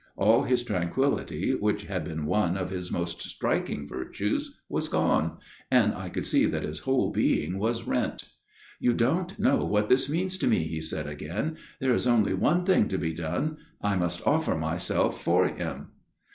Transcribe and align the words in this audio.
All 0.17 0.41
his 0.41 0.63
tranquillity, 0.63 1.51
which 1.51 1.83
had 1.83 2.05
been 2.05 2.25
one 2.25 2.57
of 2.57 2.71
his 2.71 2.91
most 2.91 3.21
striking 3.21 3.87
virtues, 3.87 4.57
was 4.67 4.87
gone, 4.87 5.37
and 5.69 5.93
I 5.93 6.09
could 6.09 6.25
see 6.25 6.45
that 6.47 6.63
his 6.63 6.79
whole 6.79 7.11
being 7.11 7.59
was 7.59 7.83
rent. 7.85 8.23
"'You 8.79 8.93
don't 8.93 9.37
know 9.37 9.63
what 9.63 9.89
this 9.89 10.09
means 10.09 10.39
to 10.39 10.47
me, 10.47 10.63
he 10.63 10.81
said 10.81 11.05
again.' 11.05 11.55
There 11.79 11.93
is 11.93 12.07
only 12.07 12.33
one 12.33 12.65
thing 12.65 12.87
to 12.87 12.97
be 12.97 13.13
done. 13.13 13.57
I 13.79 13.95
must 13.95 14.25
offer 14.25 14.55
myself 14.55 15.21
for 15.21 15.47
him.' 15.49 15.89